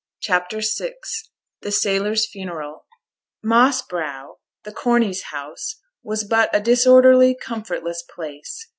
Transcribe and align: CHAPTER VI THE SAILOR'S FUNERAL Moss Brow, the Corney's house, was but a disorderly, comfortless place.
CHAPTER 0.19 0.61
VI 0.61 0.95
THE 1.61 1.71
SAILOR'S 1.71 2.25
FUNERAL 2.25 2.87
Moss 3.43 3.83
Brow, 3.83 4.39
the 4.63 4.71
Corney's 4.71 5.25
house, 5.29 5.75
was 6.01 6.23
but 6.23 6.49
a 6.55 6.59
disorderly, 6.59 7.35
comfortless 7.35 8.01
place. 8.11 8.67